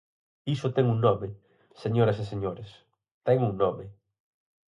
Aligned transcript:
Iso 0.55 0.67
ten 0.75 0.85
un 0.93 0.99
nome, 1.07 1.29
señoras 1.83 2.17
e 2.23 2.25
señores, 2.31 2.69
ten 3.25 3.37
un 3.49 3.53
nome. 3.61 3.85